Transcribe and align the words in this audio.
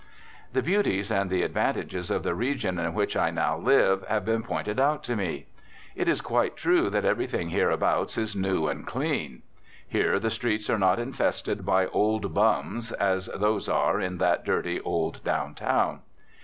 The 0.53 0.63
beauties 0.63 1.11
and 1.11 1.29
the 1.29 1.43
advantages 1.43 2.09
of 2.09 2.23
the 2.23 2.33
region 2.33 2.79
in 2.79 2.95
which 2.95 3.15
I 3.15 3.29
now 3.29 3.55
live 3.55 4.03
have 4.07 4.25
been 4.25 4.41
pointed 4.41 4.79
out 4.79 5.03
to 5.03 5.15
me. 5.15 5.45
It 5.95 6.07
is 6.09 6.21
quite 6.21 6.57
true 6.57 6.89
that 6.89 7.05
everything 7.05 7.49
hereabout 7.49 8.17
is 8.17 8.35
new 8.35 8.67
and 8.67 8.87
"clean." 8.87 9.43
Here 9.87 10.19
the 10.19 10.31
streets 10.31 10.71
are 10.71 10.79
not 10.79 10.97
infested 10.97 11.67
by 11.67 11.85
"old 11.85 12.33
bums" 12.33 12.91
as 12.93 13.27
those 13.27 13.69
are 13.69 14.01
in 14.01 14.17
that 14.17 14.43
dirty 14.43 14.79
old 14.81 15.23
downtown. 15.23 15.99